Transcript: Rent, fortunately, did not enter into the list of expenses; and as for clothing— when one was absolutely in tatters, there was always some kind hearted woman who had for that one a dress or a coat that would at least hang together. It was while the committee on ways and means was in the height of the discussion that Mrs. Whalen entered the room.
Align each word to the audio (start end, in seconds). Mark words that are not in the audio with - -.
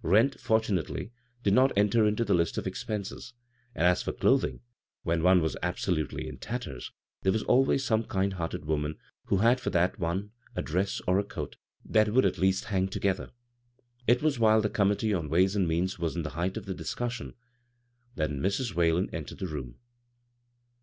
Rent, 0.00 0.40
fortunately, 0.40 1.12
did 1.42 1.52
not 1.52 1.70
enter 1.76 2.06
into 2.06 2.24
the 2.24 2.32
list 2.32 2.56
of 2.56 2.66
expenses; 2.66 3.34
and 3.74 3.86
as 3.86 4.02
for 4.02 4.12
clothing— 4.14 4.60
when 5.04 5.22
one 5.22 5.42
was 5.42 5.58
absolutely 5.62 6.26
in 6.26 6.38
tatters, 6.38 6.90
there 7.20 7.32
was 7.34 7.42
always 7.42 7.84
some 7.84 8.02
kind 8.04 8.32
hearted 8.32 8.64
woman 8.64 8.96
who 9.24 9.36
had 9.36 9.60
for 9.60 9.68
that 9.68 9.98
one 9.98 10.30
a 10.56 10.62
dress 10.62 11.02
or 11.06 11.18
a 11.18 11.22
coat 11.22 11.56
that 11.84 12.08
would 12.14 12.24
at 12.24 12.38
least 12.38 12.64
hang 12.72 12.88
together. 12.88 13.30
It 14.06 14.22
was 14.22 14.38
while 14.38 14.62
the 14.62 14.70
committee 14.70 15.12
on 15.12 15.28
ways 15.28 15.54
and 15.54 15.68
means 15.68 15.98
was 15.98 16.16
in 16.16 16.22
the 16.22 16.30
height 16.30 16.56
of 16.56 16.64
the 16.64 16.72
discussion 16.72 17.34
that 18.14 18.30
Mrs. 18.30 18.74
Whalen 18.74 19.10
entered 19.14 19.38
the 19.38 19.48
room. 19.48 19.76